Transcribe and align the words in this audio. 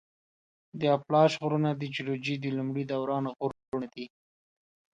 د 0.79 0.81
اپلاش 0.97 1.31
غرونه 1.43 1.69
د 1.75 1.83
جیولوجي 1.93 2.35
د 2.39 2.45
لومړي 2.57 2.83
دوران 2.91 3.23
غرونه 3.39 3.87
دي. 3.95 4.05